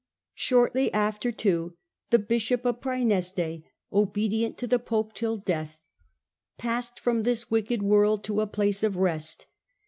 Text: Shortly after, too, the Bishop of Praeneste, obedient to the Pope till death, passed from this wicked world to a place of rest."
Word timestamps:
Shortly 0.33 0.91
after, 0.95 1.31
too, 1.31 1.77
the 2.09 2.17
Bishop 2.17 2.65
of 2.65 2.81
Praeneste, 2.81 3.61
obedient 3.93 4.57
to 4.57 4.65
the 4.65 4.79
Pope 4.79 5.13
till 5.13 5.37
death, 5.37 5.77
passed 6.57 6.99
from 6.99 7.21
this 7.21 7.51
wicked 7.51 7.83
world 7.83 8.23
to 8.23 8.41
a 8.41 8.47
place 8.47 8.81
of 8.81 8.95
rest." 8.95 9.45